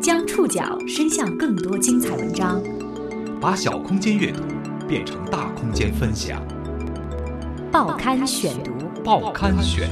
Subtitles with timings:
[0.00, 2.62] 将触角伸向更多精彩文章，
[3.38, 4.42] 把小空间阅读
[4.88, 6.42] 变成大空间分享。
[7.70, 8.72] 报刊选读，
[9.04, 9.86] 报刊选。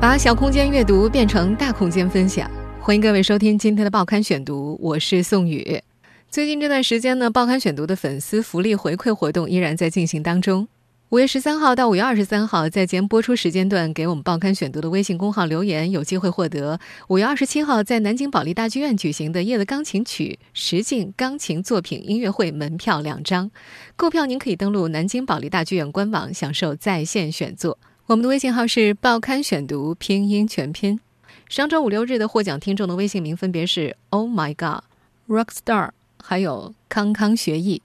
[0.00, 5.80] 把小空间阅读变成大空间分享，欢迎各位收听今天的报刊选读，我是宋宇。
[6.28, 10.66] 最近这段时间呢，报刊选读的粉丝福利回馈活动依然在进行当中。
[11.10, 23.48] 五月十三号到五月二十三号，在节目播出时间段给我们报刊选读的微信公号留言，有机会获得五月二十七号在南京保利大剧院举行的叶的钢琴曲实境钢琴作品音乐会门票两张。
[23.94, 27.78] 购票您可以登录南京保利大剧院官网，享受在线选座。
[28.06, 30.98] 我们的微信号是报刊选读拼音全拼。
[31.48, 34.82] 上周五六日的获奖听众的微信名分别是 Oh My God、
[35.28, 37.80] Rockstar，还有康康学艺。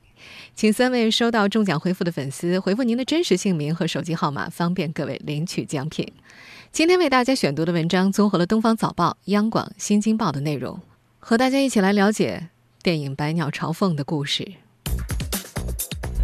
[0.55, 6.11] 请三位收到中奖回复的粉丝回复您的真实姓名和手机号码，方便各位领取奖品。
[6.71, 10.79] 今天为大家选读的文章综合了《东方早报》、央广、《新京报》的内容，
[11.19, 12.47] 和大家一起来了解
[12.81, 14.49] 电影《百鸟朝凤》的故事。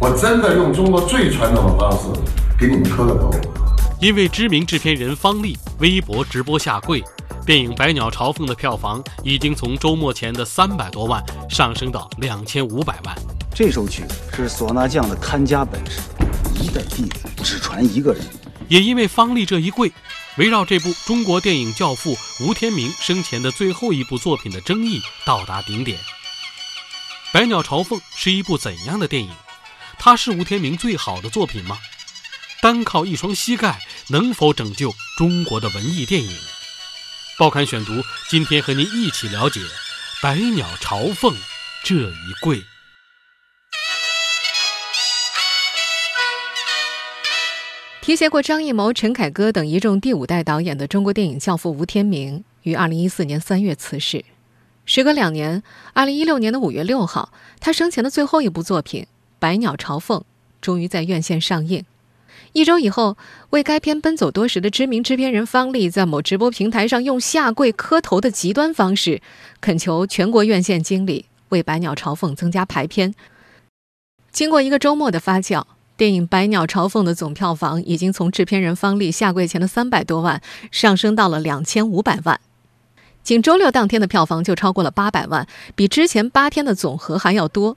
[0.00, 2.20] 我真的用中国最传统的方式
[2.58, 3.30] 给你们磕个头。
[4.00, 7.02] 因为知名制片人方励微博直播下跪，
[7.44, 13.37] 电影《百鸟朝凤》的票房已经从周末前的三百多万上升到两千五百万。
[13.58, 16.02] 这首曲是唢呐匠的看家本事，
[16.62, 18.24] 一代弟子只传一个人。
[18.68, 19.92] 也因为方励这一跪，
[20.36, 25.98] 围绕这部中国电影教父吴天明生前的最后一部作品的争议到达顶点。
[27.32, 29.30] 《百鸟朝凤》是一部怎样的电影？
[29.98, 31.78] 它是吴天明最好的作品吗？
[32.62, 36.30] 单靠一双膝盖能否拯救中国的文艺电影？
[37.36, 39.58] 报刊选读，今天和您一起了解
[40.22, 41.34] 《百鸟朝凤》
[41.82, 42.62] 这一跪。
[48.08, 54.24] 提携过张艺谋、陈凯歌等一众第五代导演的中国电影教父吴天明于二零一四年三月辞世。
[54.86, 57.30] 时隔两年，二零一六年的五月六号，
[57.60, 59.02] 他生前的最后一部作品
[59.38, 60.20] 《百鸟朝凤》
[60.62, 61.84] 终于在院线上映。
[62.54, 63.18] 一周以后，
[63.50, 69.20] 为该片奔走多时的知名制片人方励，在某直播平台上用下跪磕头的极端方式，
[69.60, 73.14] 恳求全国院线经理为《百鸟朝凤》增加排片。
[74.32, 75.62] 经过一个周末的发酵。
[75.98, 82.40] 电影《百鸟朝凤》的总票房已经从制片人方励下跪前的三百多万上升到了两千五百万，
[83.24, 87.76] 仅周六当天的票房就超过了八百万，比之前八天的总和还要多。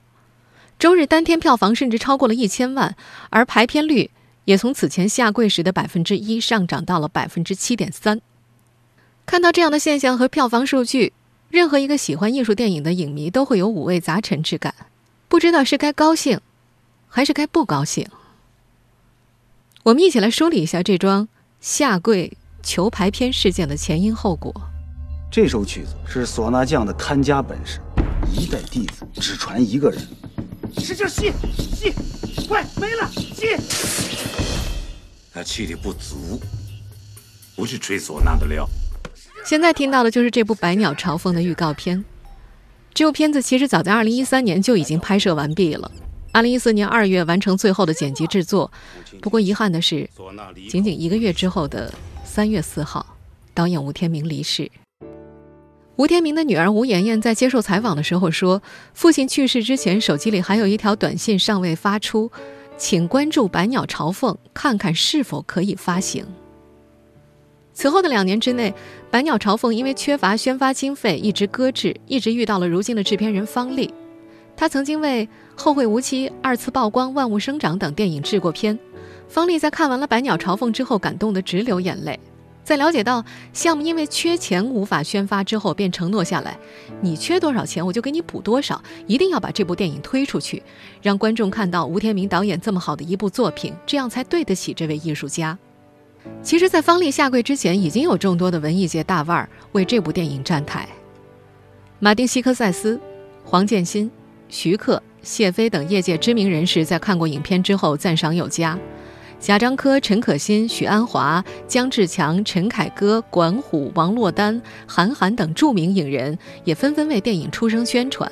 [0.77, 2.95] 周日单天票房甚至超过了一千万，
[3.31, 4.11] 而排片率
[4.45, 8.21] 也从此前下跪时的百分之一上涨到了百分之七点三。
[9.25, 11.13] 看到这样的现象和票房数据，
[11.49, 14.75] 任何一个喜欢艺术电影的影迷都会有五味杂陈之感，
[15.27, 16.39] 不知道是该高兴。
[17.13, 18.07] 还是该不高兴？
[19.83, 21.27] 我们一起来梳理一下这桩
[21.59, 24.53] 下跪求排片事件的前因后果。
[25.29, 27.81] 这首曲子是唢呐匠的看家本事，
[28.33, 30.01] 一代弟子只传一个人。
[30.77, 31.33] 使劲吸
[31.75, 31.93] 吸，
[32.47, 33.57] 快没了吸！
[35.33, 36.39] 他气力不足，
[37.57, 38.65] 不是吹唢呐的料。
[39.45, 42.05] 现在听到的就是这部《百鸟朝凤》的预告片。
[42.93, 45.91] 这部片子其实早在二零一三年就已经拍摄完毕了。
[46.33, 48.71] 二零一四年二月完成最后的剪辑制作，
[49.21, 50.09] 不过遗憾的是，
[50.69, 51.93] 仅仅一个月之后的
[52.23, 53.05] 三月四号，
[53.53, 54.71] 导演吴天明离世。
[55.97, 58.61] 吴天明的女儿吴妍妍在接受采访的时候说
[58.95, 62.31] ：“父亲去世之前，手机里还有一条短信尚未发出，
[62.77, 66.25] 请关注《百鸟朝凤》，看看是否可以发行。”
[67.73, 68.71] 此后的两年之内，
[69.11, 73.93] 《百鸟朝凤》因为缺乏宣发经费，一直搁置，一直遇到了如今的制片人方励。
[74.55, 75.25] 他曾经为
[75.55, 78.77] 《后会无期》二次曝光、《万物生长》等电影制过片。
[79.27, 82.19] 方丽在看完了《百鸟朝凤》之后，感动得直流眼泪。
[82.63, 83.23] 在了解到
[83.53, 86.57] 项目因为缺钱无法宣发之后，便承诺下来
[87.01, 90.61] ：“你缺多少钱，我就给你补多少，一定要把这部电影推出去，
[91.01, 95.57] 让观众看到吴天明导演这么好的一部作品，这样才对得起这位艺术家。”
[96.43, 100.87] 其实，在方丽下跪之前，已经有众多的文艺界大腕儿为这部电影站台：
[101.99, 102.99] 马丁·西科塞斯、
[103.43, 104.11] 黄建新。
[104.53, 108.77] 徐克、谢飞等业界知名人士在看过影片之后赞赏有加，
[109.39, 118.29] 贾樟柯、陈可辛、许鞍华、姜志强、陈凯歌、管虎、王珞丹、韩寒等著名影人也纷纷为电影出声宣传。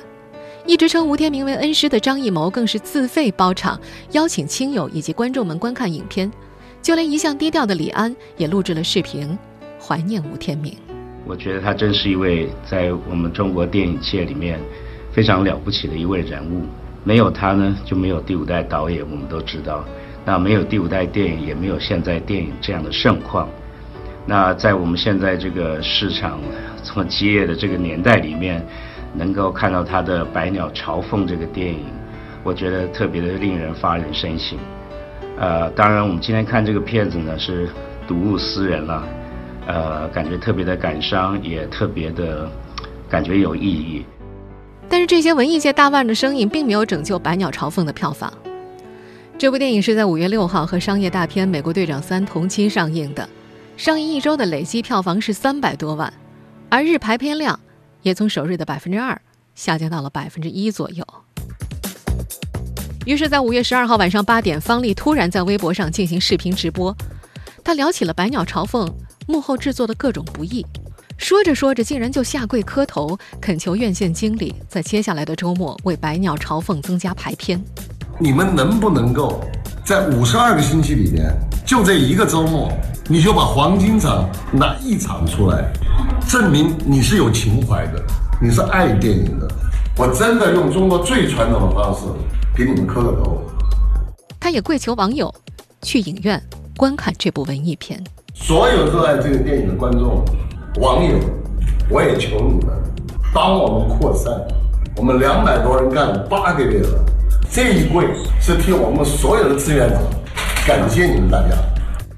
[0.66, 6.30] 一直称吴天明为恩师的张艺谋更是自费包场，邀请亲友以及观众们观看影片。
[6.82, 9.38] 就连一向低调的李安也录制了视频，
[9.80, 10.76] 怀念吴天明。
[11.24, 14.58] 我觉得他真是一位在我们中国电影界里面。
[15.12, 16.62] 非常了不起的一位人物，
[17.02, 19.02] 没有他呢，就没有第五代导演。
[19.10, 19.84] 我们都知道，
[20.24, 23.48] 那没有第五代电影，也没有现在电影这样的盛况。
[24.26, 26.38] 那在我们现在这个市场
[26.82, 28.64] 这么激烈的这个年代里面，
[29.14, 31.86] 能够看到他的《百鸟朝凤》这个电影，
[32.44, 34.58] 我觉得特别的令人发人深省。
[35.38, 37.68] 呃，当然我们今天看这个片子呢，是
[38.06, 39.02] 睹物思人了，
[39.66, 42.46] 呃，感觉特别的感伤，也特别的
[43.08, 44.04] 感觉有意义。
[44.90, 48.30] 但是这些文艺界大腕的声音并没有拯救《百鸟朝凤》的票房。
[49.38, 53.26] 这部电影是在五月六号和商业大片《美国队长三》同期上映的。
[53.76, 56.12] 上映一周的累计票房是三百多万，
[56.68, 57.58] 而日排片量
[58.02, 59.18] 也从首日的百分之二
[59.54, 61.06] 下降到了百分之一左右。
[63.06, 66.94] 于是，在五月十二号晚上八点，方丽突然在微博上进行视频直播，
[67.62, 68.86] 她聊起了《百鸟朝凤》
[69.28, 70.66] 幕后制作的各种不易，
[71.20, 77.62] 说着说着，竟然就下跪磕头，恳求院线经理在接下来的周末为《百鸟朝凤》增加排片。
[78.18, 79.38] 你们能不能够
[79.84, 81.30] 在五十二个星期里面，
[81.66, 82.72] 就这一个周末？
[83.06, 85.70] 你就把黄金场拿一场出来，
[86.26, 88.02] 证明你是有情怀的，
[88.40, 89.46] 你是爱电影的。
[89.98, 92.06] 我真的用中国最传统的方式
[92.56, 93.42] 给你们磕个头。
[94.40, 95.32] 他也跪求网友
[95.82, 96.42] 去影院
[96.78, 98.02] 观看这部文艺片。
[98.34, 100.24] 所有热爱这个电影的观众、
[100.76, 101.18] 网友，
[101.90, 102.68] 我也求你们
[103.34, 104.32] 帮我们扩散。
[104.96, 107.04] 我们两百多人干了八个月了，
[107.50, 108.06] 这一跪
[108.40, 109.98] 是替我们所有的志愿者
[110.66, 111.56] 感谢你们大家。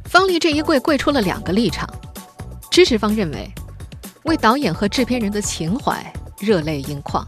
[0.04, 1.88] 方丽这一跪跪出了两个立场，
[2.70, 3.50] 支持方认为，
[4.24, 7.26] 为导演和制片人的情怀热泪盈眶，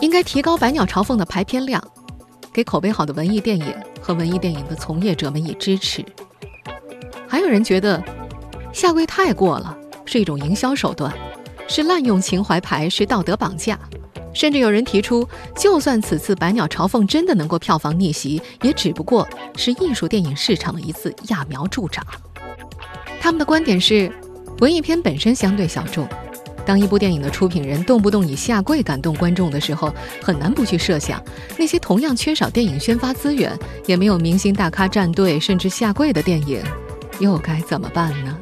[0.00, 1.82] 应该提高《百鸟朝凤》的排片量，
[2.52, 6.04] 给口碑好的文艺电影和文艺电影的从业者们以支持。
[7.26, 8.02] 还有人觉得，
[8.72, 11.12] 下跪太过了，是一种营销手段，
[11.68, 13.78] 是滥用情怀牌，是道德绑架。
[14.32, 15.26] 甚至有人提出，
[15.56, 19.26] 就算此次《百鸟朝凤》真的能够票房逆袭，也只不过
[19.56, 22.04] 是艺术电影市场的一次揠苗助长。
[23.18, 24.12] 他们的观点是，
[24.60, 26.06] 文艺片本身相对小众，
[26.66, 29.90] 当一部电影的出品人动不动以下跪感动观众的时候，
[30.22, 31.22] 很难不去设想
[31.56, 36.62] 那些同样缺少电影宣发资源，也没有明星大咖站队甚至下跪的电影，
[37.20, 38.38] 又该怎么办呢？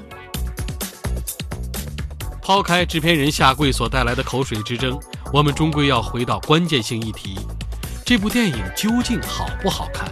[2.45, 5.01] 抛开制片人下跪所带来的口水之争。
[5.33, 7.39] 我们终归要回到关键性议题：
[8.05, 10.07] 这部电影究竟好不好看？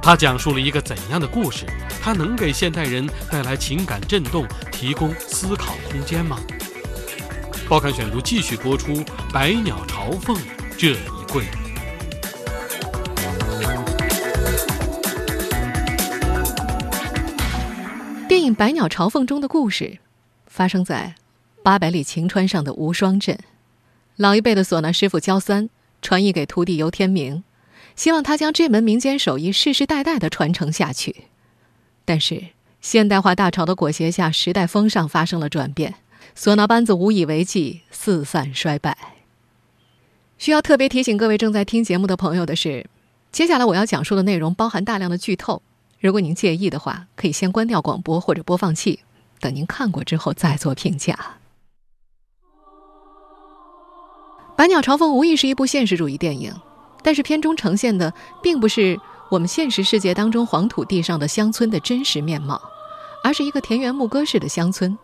[0.00, 1.66] 它讲述了一个怎样的故事？
[2.00, 6.38] 它能给现代人带来情感震动，提供思考空间吗？
[7.68, 8.94] 报刊选读继续播出
[9.30, 10.34] 《百鸟朝凤》
[10.78, 11.44] 这一跪。
[18.26, 19.98] 电影《百鸟朝凤》中的故事，
[20.46, 21.14] 发生在
[21.66, 23.36] 八百里晴川上的无双镇。
[24.14, 25.68] 老一辈的唢呐师傅焦三
[26.00, 27.42] 传艺给徒弟尤天明，
[27.96, 31.24] 希望他将这门民间手艺世世代代的传承下去。
[32.04, 35.96] 但是现代化大潮的裹挟下，时代风尚发生了转变，
[36.38, 38.96] 唢呐班子无以为继，四散衰败。
[40.38, 42.86] 需要特别提醒各位正在听节目的朋友的是，
[43.32, 45.60] 接下来我要讲述的内容包含大量的剧透，
[45.98, 49.00] 如果您介意的话，可以先关掉广播或者播放器，
[49.40, 51.12] 等您看过之后再做评价。
[54.56, 56.50] 《百鸟朝凤》无疑是一部现实主义电影，
[57.02, 58.10] 但是片中呈现的
[58.42, 58.98] 并不是
[59.28, 62.58] 我们现实世界当中黄土地上的乡村的真实面貌，
[63.22, 64.96] 而是一个田园牧歌式的乡村。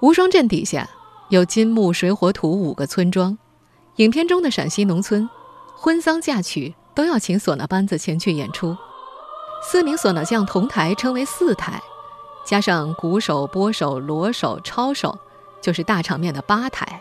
[0.00, 0.90] 无双镇底下
[1.28, 3.38] 有金木水火土五个村庄，
[3.96, 5.30] 影片中的陕西农村，
[5.76, 8.76] 婚丧嫁娶都要请唢呐班子前去演出，
[9.62, 11.80] 四名唢呐匠同台称为四台，
[12.44, 15.16] 加上鼓手、拨手、锣手、抄手，
[15.62, 17.00] 就是大场面的八台。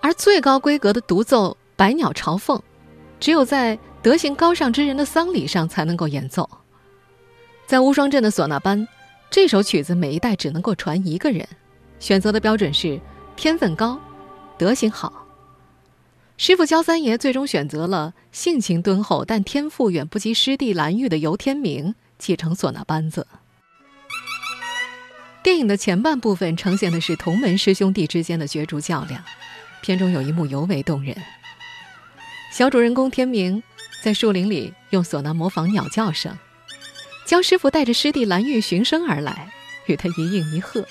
[0.00, 2.58] 而最高规格的独奏《百鸟朝凤》，
[3.18, 6.48] 只有在德行高尚之人的丧礼上才能够演奏。
[7.66, 8.88] 在乌双镇的唢呐班，
[9.30, 11.46] 这首曲子每一代只能够传一个人，
[11.98, 13.00] 选择的标准是
[13.36, 14.00] 天分高、
[14.56, 15.26] 德行好。
[16.36, 23.26] 师傅焦三爷最终选择了性情敦厚但天赋远不及师弟蓝玉的游天明继承唢呐班子。
[25.42, 29.22] 电影的前半部分呈现的是同门师兄弟之间的角逐较量。
[29.82, 31.16] 片中有一幕尤为动人，
[32.52, 33.62] 小主人公天明
[34.02, 36.36] 在树林里用唢呐模仿鸟叫声，
[37.26, 39.52] 江师傅带着师弟蓝玉循声而来，
[39.86, 40.86] 与他一应一和。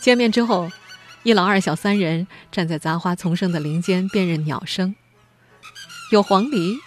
[0.00, 0.70] 见面之后，
[1.24, 4.94] 一老二小三人站在杂花丛生的林间辨认鸟声，
[6.12, 6.78] 有黄鹂、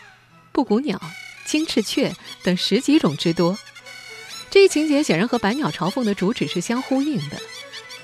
[0.52, 1.02] 布谷鸟、
[1.46, 3.58] 金翅雀等十几种之多。
[4.50, 7.38] 这一情节显然和《百鸟朝凤》的主旨是相呼应的，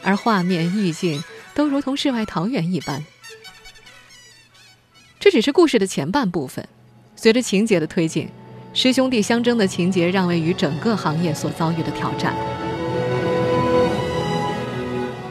[0.04, 1.24] 而画面意境。
[1.56, 3.04] 都如同世外桃源一般。
[5.20, 6.68] 这只是故事的前半部分，
[7.16, 8.30] 随着情节的推进，
[8.74, 12.36] 师兄弟相争的情节让位于整个行业所遭遇的挑战。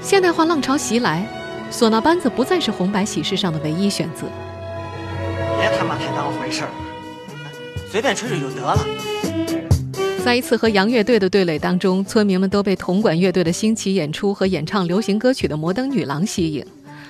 [0.02, 1.24] 现代化浪潮袭来，
[1.70, 4.26] 唢呐班子不再是红白喜事上的唯一选择。
[5.60, 7.50] 别他妈太当回事儿了，
[7.90, 9.13] 随便吹吹就得了。
[10.24, 16.64] 在一次和洋乐队的对垒当中，村民们都被铜管乐队的新奇演出和演唱流行歌曲的摩登女郎吸引，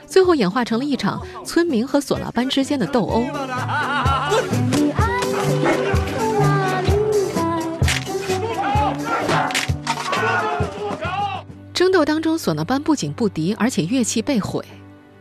[0.04, 3.22] 最后演化成了一场村民和唢呐班之间的斗殴。
[11.72, 14.64] 争斗当中，唢呐班不仅不敌，而且乐器被毁。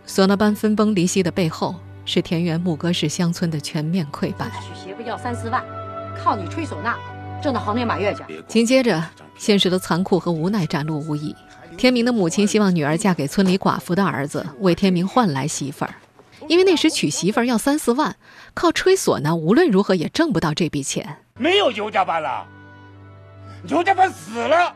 [0.08, 4.50] 唢呐班分崩离析的背后，是田园牧歌式乡村的全面溃败。
[4.62, 5.64] 娶媳妇要三四万，
[6.18, 6.96] 靠你吹唢呐
[7.44, 8.44] 挣到好年满月去。
[8.48, 9.04] 紧接着，
[9.38, 11.36] 现实的残酷和无奈展露无遗。
[11.78, 15.94] 天明的母亲希望女儿嫁给村里寡妇的儿子，为天明换来媳妇儿。
[16.48, 18.16] 因为那时娶媳妇儿要三四万，
[18.54, 21.18] 靠吹唢呐无论如何也挣不到这笔钱。
[21.38, 22.48] 没有尤家班了，
[23.68, 24.74] 尤家班死了。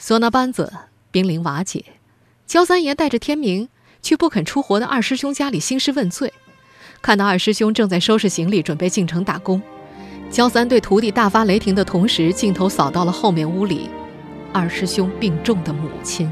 [0.00, 0.72] 唢呐班子。
[1.10, 1.84] 濒临瓦解，
[2.44, 3.68] 焦三爷带着天明
[4.02, 6.32] 去不肯出活的二师兄家里兴师问罪。
[7.00, 9.62] 看到二师兄正在收拾行李，准备进城打工，
[10.30, 13.88] 焦三对徒弟大发雷霆的同时，镜头扫到了后面屋里
[14.52, 16.28] 二师兄病重的母亲。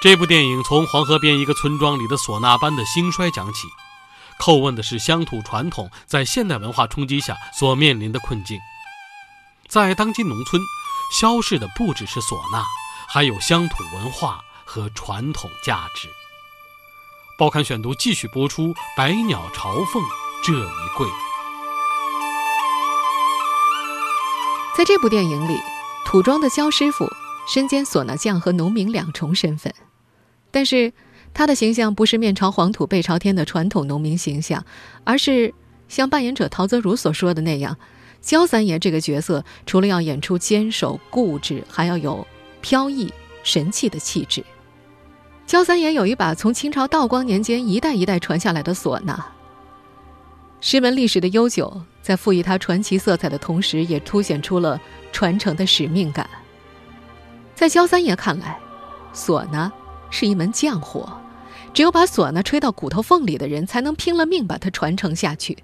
[0.00, 3.66] 这部电影从黄河边一个村庄里的唢呐班的兴衰讲起，
[4.38, 8.58] 叩问的是乡土传统在现代文化冲击下所面临的困境。
[9.68, 10.62] 在当今农村，
[11.20, 12.64] 消逝的不只是唢呐，
[13.08, 16.08] 还有乡土文化和传统价值。
[17.40, 20.02] 报刊选读继续播出《百鸟朝凤》
[20.44, 21.06] 这一跪。
[24.76, 25.56] 在这部电影里，
[26.04, 27.08] 土庄的焦师傅
[27.48, 29.74] 身兼唢呐匠和农民两重身份，
[30.50, 30.92] 但是
[31.32, 34.62] 他的形象不是面朝黄土背朝天的传统农民形象，
[35.04, 35.54] 而是
[35.88, 37.78] 像扮演者陶泽如所说的那样。
[38.20, 42.26] 焦三爷这个角色，除了要演出坚守固执，还要有
[42.60, 43.10] 飘逸
[43.42, 44.44] 神气的气质。
[45.50, 49.26] 焦三爷有一把从清朝道光年间一代一代传下来的唢呐。
[50.60, 54.80] 师门历史的悠久，在赋予它传奇色彩的同时，也凸显出了
[55.10, 56.30] 传承的使命感。
[57.52, 58.60] 在焦三爷看来，
[59.12, 59.72] 唢呐
[60.08, 61.12] 是一门匠活，
[61.74, 65.58] 只有把唢呐吹到骨头缝里的人，才能拼了命把它传承下去。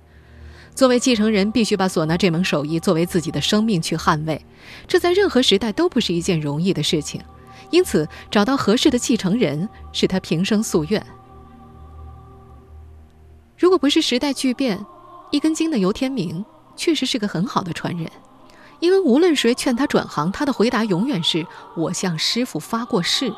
[0.75, 4.45] 作为继承人，必须把唢呐这门手艺作为自己的生命去捍卫，
[4.89, 7.21] 这在任何时代都不是一件容易的事情。
[7.71, 11.05] 因此，找到合适的继承人是他平生夙愿。
[13.59, 14.85] 如果不是时代巨变，
[15.31, 16.45] 一根筋的尤天明
[16.77, 18.11] 确实是个很好的传人，
[18.81, 21.47] 因为无论谁劝他转行，他的回答永远是
[21.77, 23.33] “我向师傅发过誓”。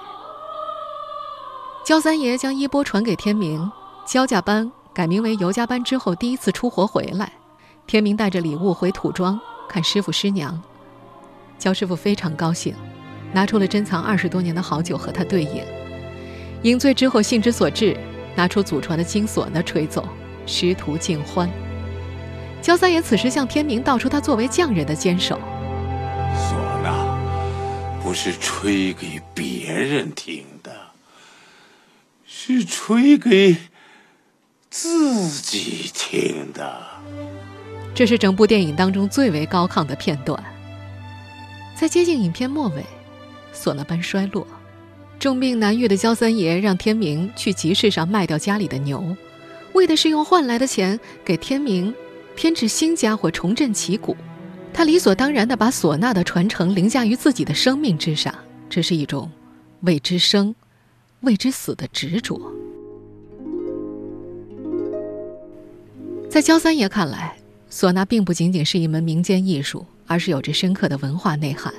[1.87, 3.71] 焦三爷将衣钵传给天明，
[4.07, 4.71] 焦家班。
[4.93, 7.33] 改名为尤家班之后，第一次出活回来，
[7.87, 10.61] 天明带着礼物回土庄看师傅师娘。
[11.57, 12.75] 焦师傅非常高兴，
[13.33, 15.63] 拿出了珍藏二十多年的好酒和他对饮。
[16.63, 17.97] 饮醉之后，兴之所至，
[18.35, 20.07] 拿出祖传的金唢呐吹奏，
[20.47, 21.49] 师徒尽欢。
[22.61, 25.37] 焦三爷此时向天明道出他作为匠人的坚守：
[26.35, 27.19] 唢呐
[28.03, 30.73] 不是吹给别人听的，
[32.27, 33.57] 是吹给。
[34.71, 36.87] 自己听的，
[37.95, 40.45] 这是整部电影当中最为高亢的片段。
[41.75, 42.85] 在接近影片末尾，
[43.59, 44.47] 唢呐般衰落，
[45.19, 49.05] 重病难愈的焦三爷让天明去集市上卖掉家里的牛，
[49.73, 51.93] 为的是用换来的钱给天明
[52.37, 54.17] 添置新家伙，重振旗鼓。
[54.73, 58.33] 他理所当然地把唢呐的传承凌驾于自己的生命之上，
[58.71, 59.29] 这是一种
[59.81, 60.55] 为之生、
[61.23, 62.41] 为之死的执着。
[66.31, 67.37] 在焦三爷看来，
[67.69, 71.75] 唢呐并不仅仅是一门民间艺术，而是有着深刻的文化内涵。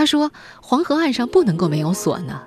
[0.00, 2.40] 他说：“黄河岸上不能够没有唢呐，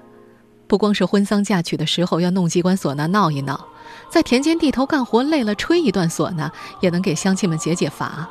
[0.65, 3.67] 不光是婚丧嫁娶的时候要弄几管唢呐闹一闹，
[4.09, 8.27] 在田间地头干活累了吹一段唢呐，也能给乡亲们解解乏。”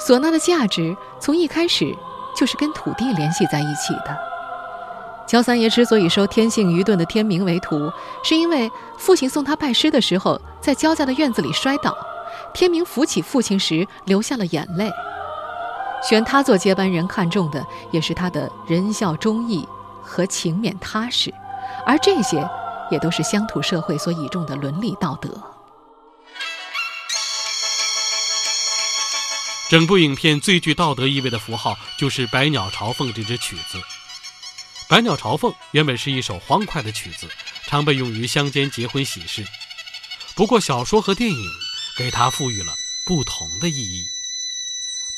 [0.00, 1.94] 唢呐的价值从一开始
[2.34, 4.16] 就是跟土地联系在一起的。
[5.26, 7.92] 焦三爷之所以收天性愚钝的天明为徒，
[8.24, 11.94] 是因为父亲送他拜师的时候，在焦家的院子里摔倒，
[12.54, 14.90] 天明扶起父亲时流下了眼泪。
[16.02, 19.66] 选他做接班人，看重的也是他的仁孝忠义
[20.02, 21.32] 和勤勉踏实，
[21.86, 22.48] 而这些，
[22.90, 25.30] 也都是乡土社会所倚重的伦理道德。
[29.68, 33.78] 整部影片最具道德意味的符号，就是《百鸟朝凤》这支曲子。
[34.88, 37.28] 《百鸟朝凤》原本是一首欢快的曲子，
[37.68, 39.46] 常被用于乡间结婚喜事。
[40.34, 41.50] 不过小说和电影
[41.96, 42.72] 给它赋予了
[43.06, 44.04] 不同的意义。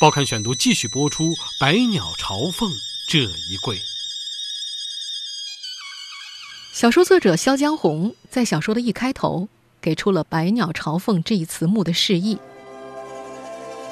[0.02, 1.26] 报刊选读继续播出
[1.60, 2.68] 《百鸟朝凤》
[3.06, 3.78] 这一跪。
[6.72, 9.46] 小说作者萧江红在小说的一开头
[9.80, 12.36] 给出了“百鸟朝凤”这一词目的释义。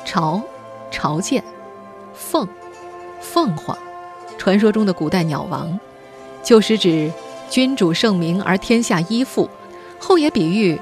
[0.05, 0.43] 朝，
[0.91, 1.41] 朝见；
[2.13, 2.49] 凤，
[3.21, 3.79] 凤凰，
[4.37, 5.79] 传说中的古代鸟王，
[6.43, 7.09] 就是指
[7.49, 9.49] 君主圣明而天下依附，
[10.01, 10.77] 后也比喻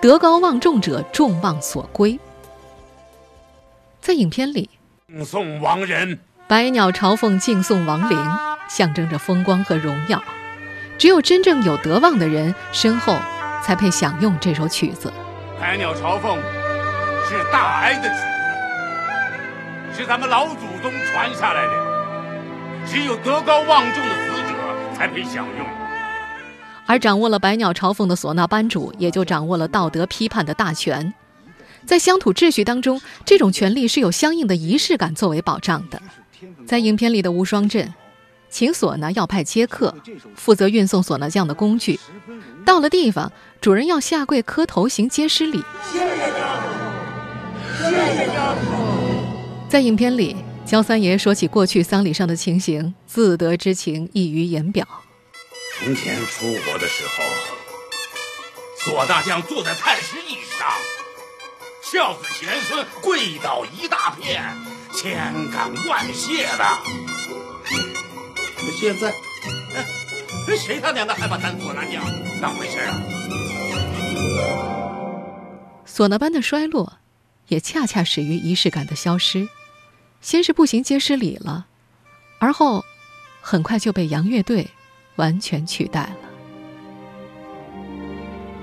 [0.00, 2.16] 德高望重者众望所归。
[4.08, 4.70] 在影片里，
[5.06, 8.18] 敬送亡人，百鸟朝凤，敬送亡灵，
[8.66, 10.18] 象征着风光和荣耀。
[10.96, 13.14] 只有真正有德望的人身后，
[13.62, 15.12] 才配享用这首曲子。
[15.60, 16.38] 百鸟朝凤
[17.28, 18.14] 是大哀的曲
[19.92, 24.54] 子，是咱们老祖宗传下来的，只有德高望重的死者
[24.96, 25.66] 才配享用。
[26.86, 31.12] 而掌握了百鸟朝凤的唢呐班主，也就掌握了道德批判的大权。
[31.88, 35.98] 在乡土秩序当中，这种权利是有相应的仪式感作为保障的。
[36.66, 37.94] 在影片里的无双镇。
[38.50, 39.94] 请唢呐要派接客，
[40.34, 42.00] 负责运送唢呐匠的工具。
[42.64, 43.30] 到了地方，
[43.60, 45.62] 主人要下跪磕头行接师礼。
[45.92, 48.60] 谢谢家父，谢谢家父。
[49.68, 54.86] 在影片里，焦三爷说起过去丧礼上的情形，自得之情溢于言表。
[55.78, 57.24] 从前出国的时候，
[58.92, 60.68] 唢呐匠坐在太师椅上，
[61.90, 64.44] 孝子贤孙跪倒一大片，
[64.92, 66.64] 千感万谢的。
[68.78, 69.14] 现在，
[70.54, 72.04] 谁他娘的还把咱唢呐匠
[72.42, 73.00] 当回事啊？
[75.86, 76.98] 唢呐班的衰落，
[77.46, 79.48] 也恰恰始于仪式感的消失。
[80.20, 81.68] 先是步行街失礼了，
[82.38, 82.84] 而后，
[83.40, 84.68] 很快就被洋乐队
[85.16, 86.27] 完全取代了。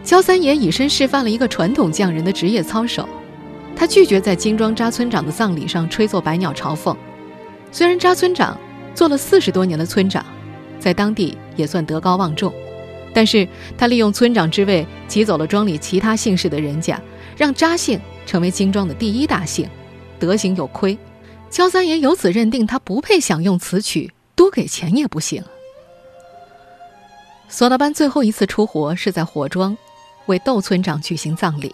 [0.06, 3.10] 焦三爷以身示范了一个传统匠人的职业操守，
[3.76, 6.96] 他拒绝在金庄扎村长的葬礼上吹奏百鸟朝凤。
[7.72, 8.58] 虽然扎村长。
[8.96, 10.26] 做了四十多年的村长，
[10.80, 12.50] 在当地也算德高望重，
[13.14, 13.46] 但是
[13.78, 16.98] 他利用村长之位挤走了庄里其他姓氏的人家，
[17.36, 19.70] 让扎姓成为金庄的第一大姓，
[20.18, 20.98] 德行有亏。
[21.50, 25.44] 焦三爷由此认定他不配享用此曲，多给钱也不行。
[27.52, 29.78] 唢呐班最后一次出活是在火庄，
[30.28, 31.74] 为窦村长举行葬礼。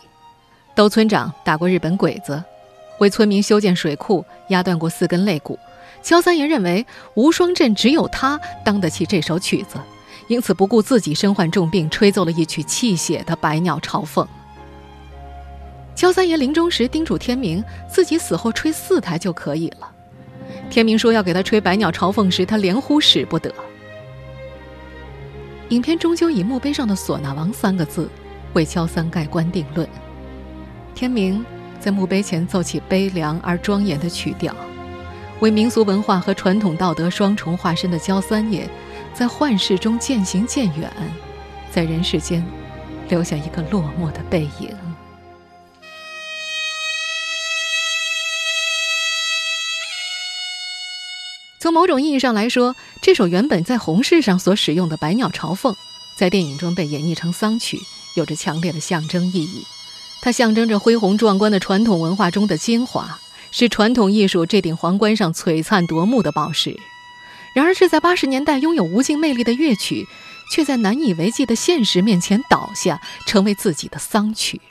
[0.73, 2.43] 窦村长打过日本鬼子，
[2.99, 5.57] 为村民修建水库，压断过四根肋骨。
[6.01, 9.77] 焦三爷认为无双镇只有他当得起这首曲子，
[10.27, 14.25] 因此不顾自己身患重病，吹奏了一曲泣血的《百鸟朝凤》。
[15.93, 19.91] 焦三爷临终时叮嘱天明，自己死后吹四台就可以了。
[20.69, 23.53] 天明说要给他吹《百鸟朝凤》时，他连呼使不得。
[25.69, 28.09] 影片终究以墓碑上的“唢呐王”三个字
[28.53, 29.87] 为焦三盖棺定论。
[30.93, 31.45] 天明
[31.79, 34.55] 在墓碑前奏起悲凉而庄严的曲调。
[35.39, 38.69] 为民俗文化和传统道德双重化身的焦三爷，
[39.11, 40.91] 在幻世中渐行渐远，
[41.71, 42.45] 在人世间
[43.09, 44.75] 留下一个落寞的背影。
[51.57, 55.73] 从某种意义上来说，这首原本在红事上所使用的《百鸟朝凤》，
[56.15, 57.79] 在电影中被演绎成丧曲，
[58.15, 59.65] 有着强烈的象征意义。
[60.21, 63.19] 它象征着恢宏壮观的传统文化中的精华。
[63.53, 66.79] 是传统艺术这顶皇冠上璀璨夺目的宝石，
[67.53, 70.07] 然而，这在八十年代拥有无尽魅力的乐曲，
[70.53, 74.61] 却在难以为继的现实面前倒下，成为自己的丧曲。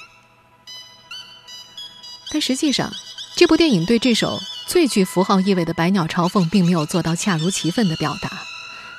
[2.32, 2.90] 但实际上，
[3.36, 8.30] 这部电影对这首最具符号意味的《百鸟朝凤》并没有做到恰如其分的表达。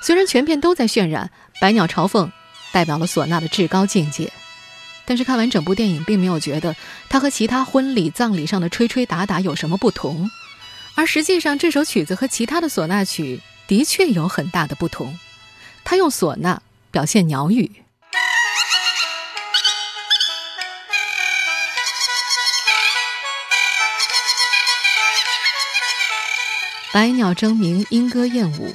[0.04, 2.28] 虽然全片都在渲染《百鸟朝凤》
[2.72, 4.32] 代表了唢呐的至高境界。
[5.04, 6.76] 但是看完整部电影，并没有觉得
[7.10, 10.30] 它和其他婚礼、葬礼上的吹吹打打有什么不同，
[10.96, 15.18] 而实际上这首曲子和其他的唢呐曲的确有很大的不同。
[15.84, 17.70] 它用唢呐表现鸟语，
[26.94, 28.74] 百鸟争鸣，莺歌燕舞，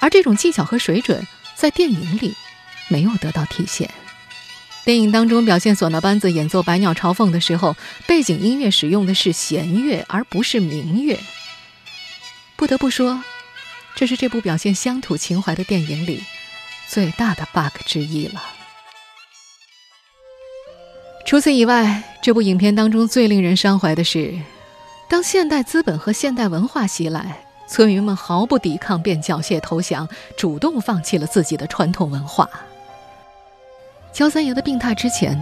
[0.00, 2.34] 而这种技巧和水准在电影里
[2.90, 3.88] 没有得到体现。
[4.84, 7.76] 电影当中表现唢呐班子演奏《百鸟朝凤》的时候，
[8.06, 11.18] 背景音乐使用的是弦乐，而不是民乐。
[12.56, 13.22] 不得不说，
[13.94, 16.24] 这是这部表现乡土情怀的电影里
[16.88, 18.42] 最大的 bug 之一了。
[21.26, 24.34] 除此以外，这部影片当中最令人伤怀的是，
[25.08, 32.48] 当现代资本和现代文化袭来，村民们毫不抵抗便缴械投降，主动放弃了自己的传统文化。
[34.12, 35.38] 焦三爷的病榻之前，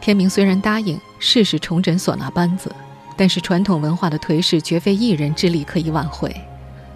[0.00, 2.70] 天明虽然答应试试重整唢呐班子，
[3.16, 6.34] 但是传统文化的颓势绝非一人之力可以挽回。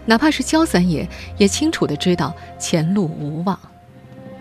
[0.05, 1.09] 哪怕是焦三爷，
[1.39, 3.59] 也清楚的知道前路无望。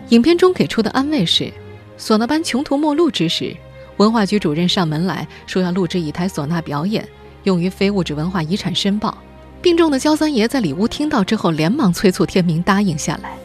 [0.08, 1.52] 影片中给出的安慰是：
[1.96, 3.56] 唢呐班穷途末路之时，
[3.98, 7.08] 文化局主任上门来说要录制一台唢呐表演，
[7.44, 9.16] 用于非物质文化遗产申报。
[9.62, 13.36] 病重的焦三爷在里屋听到之后，连忙催促天明答应下来。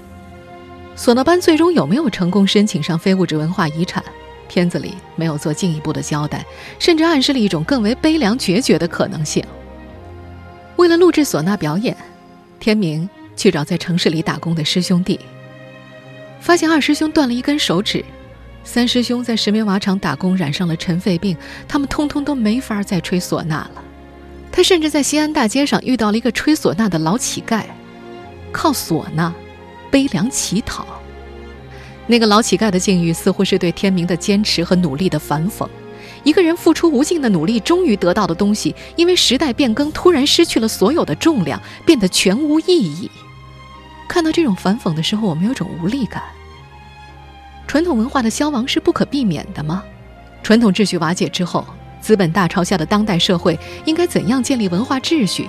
[0.97, 4.03] 唢呐班最终有没有成功申请上非物质文化遗产？
[4.47, 6.43] 片子里没有做进一步的交代，
[6.79, 9.43] 甚至暗示了一种更为悲凉决绝的可能性。
[10.77, 11.95] 为了录制唢呐表演，
[12.59, 15.19] 天明去找在城市里打工的师兄弟，
[16.39, 18.03] 发现二师兄断了一根手指，
[18.63, 23.83] 三师兄在石棉瓦厂打工染上了尘肺病，他们通通都没法再吹唢呐了。
[24.51, 27.63] 他甚至在西安大街上遇到了一个吹唢呐的老乞丐，
[28.51, 29.33] 靠唢呐
[29.97, 30.85] 悲凉乞讨。
[32.05, 35.67] 那个老乞丐的境遇似乎是对天明的坚持和努力的反讽。
[36.23, 43.09] 一个人付出无尽的努力，终于得到的东西，因为时代变更，突然失去了所有的重量，变得全无意义。
[44.07, 46.21] 看到这种反讽的时候，我们有种无力感。
[47.65, 49.83] 传统文化的消亡是不可避免的吗？
[50.43, 51.65] 传统秩序瓦解之后。
[51.99, 55.47] 资本大潮下的当代社会应该怎样建立文化秩序？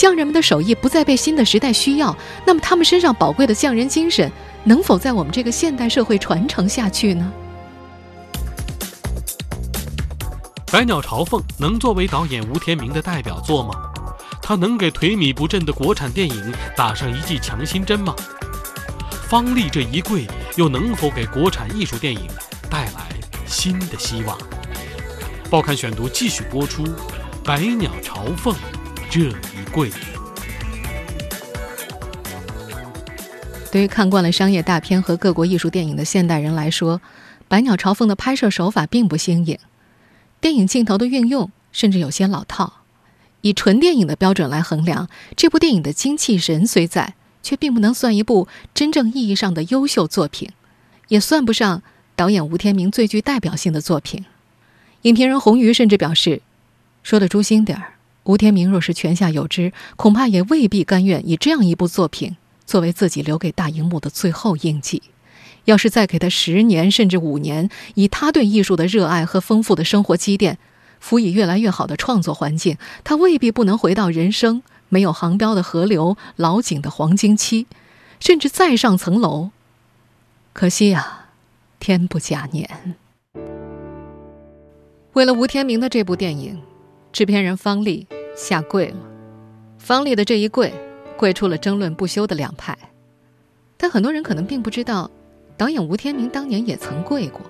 [0.00, 4.32] 匠人们的手艺不再被新的时代需要，那么他们身上宝贵的匠人精神
[4.64, 7.30] 能否在我们这个现代社会传承下去呢？
[10.72, 13.74] 《百鸟朝凤》能作为导演吴天明的代表作吗？
[14.40, 18.16] 他能给颓靡不振的国产电影打上一剂强心针吗？
[19.28, 22.22] 方励这一跪，又能否给国产艺术电影
[22.70, 23.10] 带来
[23.44, 24.38] 新的希望？
[25.50, 26.86] 报刊选读继续播出，
[27.44, 28.54] 《百鸟朝凤》
[29.10, 29.90] 这一贵。
[33.72, 36.98] 对于看惯了商业大片和各国艺术电影的现代人来说，
[37.46, 39.56] 《百鸟朝凤》的拍摄手法并不新颖，
[40.40, 42.74] 电影镜头的运用甚至有些老套。
[43.42, 50.50] 以纯电影的标准来衡量，这部电影的精气神虽在，却并不能算一部真正意义上的优秀作品，
[51.08, 51.82] 也算不上
[52.14, 54.24] 导演吴天明最具代表性的作品。
[55.02, 56.42] 影评人红鱼甚至表示
[57.02, 65.02] ：“说的诛心点儿，吴天明若是泉下有知，恐怕也未必甘愿以这样一部作品作为自己留给大荧幕的最后印记。
[65.64, 70.58] 要是再给他十年甚至五年，以他对艺术的热爱和丰富的生活积淀，
[70.98, 77.66] 辅以越来越好的创作环境，他未必不能回到人生没有航标的河流、老井的黄金期，
[78.18, 79.50] 甚至再上层楼。
[80.52, 81.26] 可惜呀，
[81.78, 82.96] 天不假年。”
[85.12, 86.62] 为了吴天明的这部电影，
[87.12, 88.96] 制片人方丽下跪了。
[89.78, 90.72] 方丽的这一跪，
[91.16, 92.76] 跪出了争论不休的两派。
[93.76, 95.10] 但很多人可能并不知道，
[95.56, 97.40] 导演吴天明当年也曾跪过。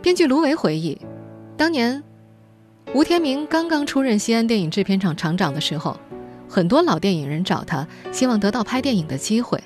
[0.00, 0.98] 编剧卢维回忆，
[1.56, 2.02] 当年
[2.94, 5.98] 吴天明刚刚出任西安电影制片厂厂长的时候，
[6.48, 9.62] 很多老电影人找他，希望得到拍电影的机会。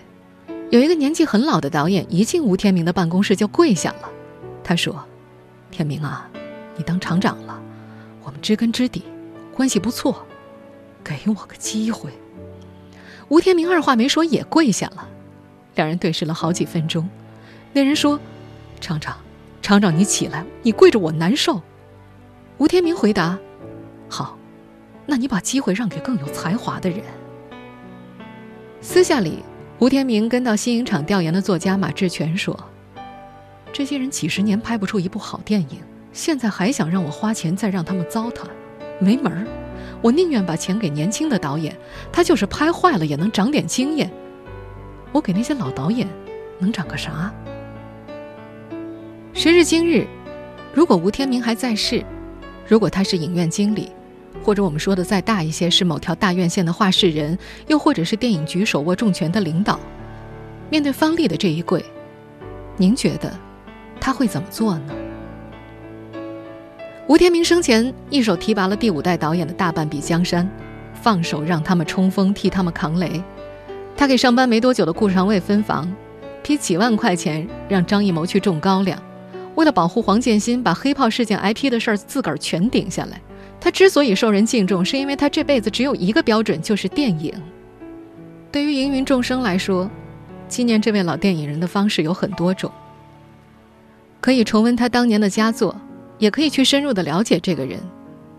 [0.71, 4.09] 有一个年纪很老的导演，一进吴天明的办公室就跪下了。
[4.65, 5.05] 他说
[5.71, 6.29] ：“天明啊。”
[6.75, 7.62] 你当厂长了，
[8.43, 9.05] 知根知底，
[9.55, 10.27] 关系不错，
[11.05, 12.11] 给我个机会。
[13.29, 15.09] 吴天明二话没说也跪下了，
[15.77, 17.09] 两人对视了好几分钟。
[17.73, 18.21] 那人说
[18.81, 19.17] ：“厂长，
[19.63, 21.63] 厂长你起来，你跪着我难受。”
[22.59, 23.39] 吴天明回答
[24.11, 24.37] ：“好，
[25.07, 27.01] 那你把机会让给更有才华的人。”
[28.83, 29.39] 私下里，
[29.79, 32.59] 吴天明跟到新影厂调研的作家马志全说
[33.73, 35.81] ：“这些人几十年拍不出一部好电影。”
[36.13, 38.45] 现在还想让我花钱再让他们糟蹋，
[39.01, 39.47] 没门儿！
[40.03, 41.77] 我宁愿把钱给年轻的导演，
[42.13, 44.11] 他就是拍坏了也能长点经验。
[45.13, 46.09] 我给那些老导演
[46.59, 47.33] 能长个啥？
[49.33, 50.07] 时至今日，
[50.75, 52.05] 如果吴天明还在世，
[52.69, 53.91] 如果他是影院经理，
[54.43, 59.81] 或者我们说的再大一些是某条大院线的话事人，又或者是电影局手握重权的领导，
[60.69, 61.83] 面对方丽的这一跪，
[62.77, 63.33] 您觉得
[64.01, 64.95] 他会怎么做呢？
[67.13, 70.51] 吴天明生前一手提拔了第五代导演的大半壁江山，
[70.95, 73.23] 放手让他们冲锋，替他们扛雷。
[73.95, 75.95] 他给上班没多久的顾长卫分房，
[76.43, 78.99] 批几万块钱让张艺谋去种高粱。
[79.57, 83.21] 为了保护黄建新，把黑炮事件挨批的事儿自个儿全顶下来。
[83.61, 87.35] 他之所以受人敬重，是因为他这辈子只有一个标准，就是电影。
[88.51, 89.91] 对于芸芸众生来说，
[90.49, 92.73] 纪念这位老电影人的方式有很多种，
[94.23, 95.79] 可以重温他当年的佳作。
[96.23, 97.81] 也可以去深入的了解这个人，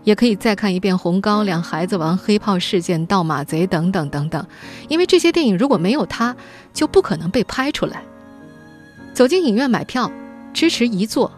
[0.04, 4.46] 也可以再看一遍《红高粱》《孩子王》《黑炮事件》《盗马贼》等等等等，
[4.88, 6.34] 因为这些电影如果没有他，
[6.72, 8.02] 就不可能被拍出来。
[9.12, 10.10] 走进影院买票，
[10.54, 11.30] 支持一座，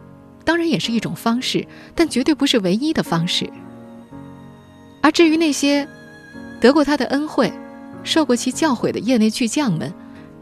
[0.45, 3.51] 当然也是一种方式，但绝对不是唯一的方式。
[5.03, 5.89] 而至于那些
[6.61, 7.53] 得过他的恩惠、
[8.05, 9.93] 受过其教诲的业内巨匠们，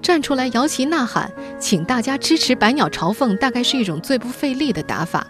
[0.03, 5.27] 站出来摇旗呐喊，请大家支持百鸟朝凤，大概是一种最不费力的打法。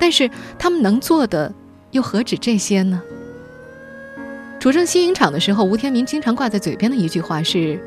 [0.00, 1.54] 但是他们能做的
[1.92, 3.00] 又何止这些呢？
[4.58, 7.78] 主政西影厂的时候，吴天明经常挂在嘴边的一句话是：“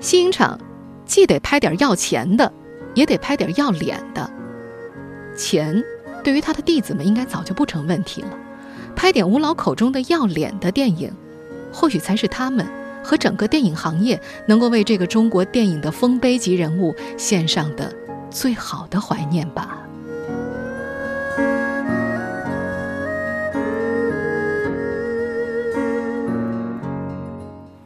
[0.00, 0.58] 西影厂
[1.04, 2.50] 既得拍点要钱的，
[2.94, 4.30] 也得拍点要脸的。
[5.36, 5.82] 钱
[6.22, 8.38] 对于他的弟子们应该早就不成问题了。”
[8.96, 11.12] 拍点吴老口中的要脸的电影，
[11.72, 12.64] 或许才是他们
[13.02, 17.92] 和整个电影行业能够为这个中国电影的丰碑级人物献上的
[18.30, 19.83] 最好的怀念吧。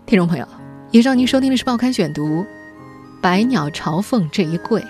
[0.09, 0.49] 听众朋友，
[0.90, 2.40] 以上您收听的是《报刊选读》，
[3.21, 4.83] 《百鸟朝凤》这一跪，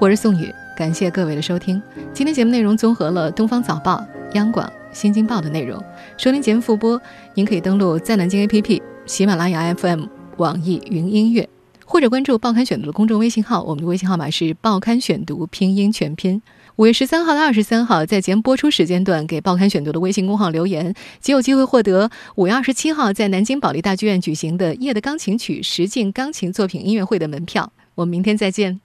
[0.00, 1.80] 我是宋宇，感谢各位的收听。
[2.12, 3.98] 今天节目内容综合了《东方早报》、
[4.34, 4.68] 央广。
[4.92, 5.80] 新京报的内容，
[6.16, 7.00] 收听节目复播，
[7.34, 10.06] 您可以登录在南京 APP、喜马拉雅 FM、
[10.38, 11.48] 网易云音乐，
[11.84, 16.42] 或者关注“报刊选读”的公众微信号，我们的微信号码是“报刊选读”拼音全拼。
[16.76, 27.72] 五月十三号到二十三号，在节目播出时间段给“报刊选读”的微信公号留言，即有机会获得五月二十七号在南京保利大剧院举行的《夜的钢琴曲》十进钢琴作品音乐会的门票。
[27.94, 28.83] 我们明天再见。